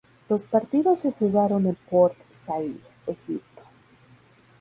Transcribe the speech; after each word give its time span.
Los 0.29 0.47
partidos 0.47 1.01
se 1.01 1.11
jugaron 1.11 1.67
en 1.67 1.75
Port 1.75 2.17
Said, 2.31 2.73
Egipto. 3.05 3.61